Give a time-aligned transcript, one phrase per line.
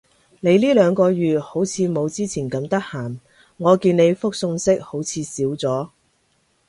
[0.39, 3.19] 你呢兩個月好似冇之前咁得閒？
[3.57, 5.89] 我見你覆訊息好似少咗